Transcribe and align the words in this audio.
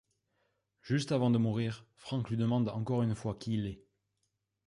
Juste 0.81 1.11
avant 1.11 1.29
de 1.29 1.37
mourir, 1.37 1.85
Frank 1.95 2.31
lui 2.31 2.35
demande 2.37 2.69
encore 2.69 3.03
une 3.03 3.13
fois 3.13 3.35
qui 3.35 3.53
il 3.53 3.67
est. 3.67 3.83